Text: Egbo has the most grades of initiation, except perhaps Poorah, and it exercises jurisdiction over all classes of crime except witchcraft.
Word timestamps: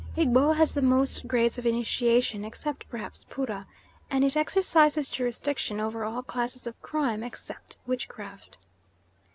Egbo 0.17 0.55
has 0.55 0.73
the 0.73 0.81
most 0.81 1.27
grades 1.27 1.59
of 1.59 1.65
initiation, 1.67 2.43
except 2.43 2.89
perhaps 2.89 3.23
Poorah, 3.29 3.67
and 4.09 4.23
it 4.23 4.35
exercises 4.35 5.11
jurisdiction 5.11 5.79
over 5.79 6.03
all 6.03 6.23
classes 6.23 6.65
of 6.65 6.81
crime 6.81 7.21
except 7.21 7.77
witchcraft. 7.85 8.57